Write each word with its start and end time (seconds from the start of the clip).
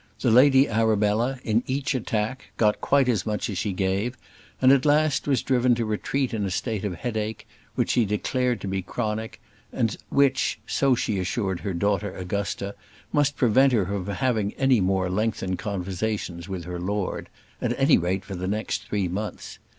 The 0.21 0.31
Lady 0.31 0.67
Arabella, 0.67 1.39
in 1.43 1.61
each 1.67 1.93
attack, 1.93 2.49
got 2.57 2.81
quite 2.81 3.07
as 3.07 3.23
much 3.23 3.51
as 3.51 3.59
she 3.59 3.71
gave, 3.71 4.17
and, 4.59 4.71
at 4.71 4.83
last, 4.83 5.27
was 5.27 5.43
driven 5.43 5.75
to 5.75 5.85
retreat 5.85 6.33
in 6.33 6.43
a 6.43 6.49
state 6.49 6.83
of 6.83 6.95
headache, 6.95 7.47
which 7.75 7.91
she 7.91 8.03
declared 8.05 8.61
to 8.61 8.67
be 8.67 8.81
chronic; 8.81 9.39
and 9.71 9.95
which, 10.09 10.59
so 10.65 10.95
she 10.95 11.19
assured 11.19 11.59
her 11.59 11.75
daughter 11.75 12.15
Augusta, 12.15 12.73
must 13.13 13.37
prevent 13.37 13.73
her 13.73 13.85
from 13.85 14.07
having 14.07 14.53
any 14.53 14.81
more 14.81 15.07
lengthened 15.07 15.59
conversations 15.59 16.49
with 16.49 16.63
her 16.63 16.79
lord 16.79 17.29
at 17.61 17.79
any 17.79 17.99
rate 17.99 18.25
for 18.25 18.33
the 18.33 18.47
next 18.47 18.87
three 18.87 19.07
months. 19.07 19.59